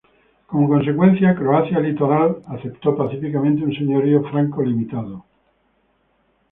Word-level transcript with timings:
Como 0.49 0.67
consecuencia, 0.67 1.35
Croacia 1.35 1.79
litoral 1.79 2.37
aceptó 2.47 2.97
pacíficamente 2.97 3.63
un 3.63 3.71
señorío 3.75 4.23
franco 4.31 4.63
limitado. 4.63 5.25